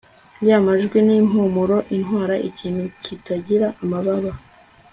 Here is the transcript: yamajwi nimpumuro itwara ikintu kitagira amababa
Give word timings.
yamajwi 0.47 0.97
nimpumuro 1.07 1.77
itwara 1.97 2.35
ikintu 2.49 2.83
kitagira 3.01 3.67
amababa 3.83 4.31